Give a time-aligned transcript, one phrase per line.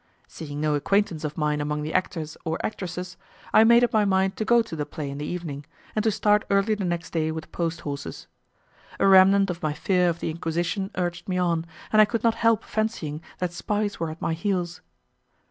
[0.27, 3.17] Seeing no acquaintance of mine among the actors or actresses,
[3.53, 5.63] I made up my mind to go to the play in the evening,
[5.95, 8.25] and to start early the next day with post horses.
[8.99, 12.33] A remnant of my fear of the Inquisition urged me on, and I could not
[12.33, 14.81] help fancying that spies were at my heels.